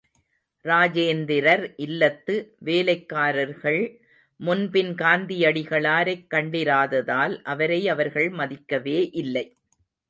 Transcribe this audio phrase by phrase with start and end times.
[0.65, 2.35] ராஜேந்திரர் இல்லத்து
[2.59, 3.79] வேலைக்காரர்கள்
[4.39, 9.45] முன்பின் காந்தியடிகளாரைக் கண்டிராததால், அவரை அவர்கள் மதிக்கவே இல்லை.